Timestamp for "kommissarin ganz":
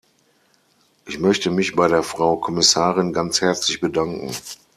2.37-3.39